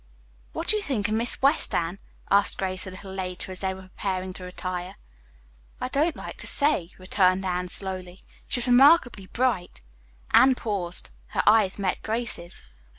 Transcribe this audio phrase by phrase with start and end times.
[0.53, 1.99] "What do you think of Miss West, Anne?"
[2.31, 4.95] asked Grace a little later as they were preparing to retire.
[5.79, 8.23] "I don't like to say," returned Anne slowly.
[8.47, 9.81] "She's remarkably bright"
[10.31, 11.11] Anne paused.
[11.27, 12.63] Her eyes met Grace's.